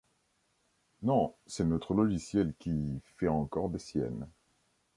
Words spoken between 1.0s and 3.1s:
Non, c’est notre logiciel qui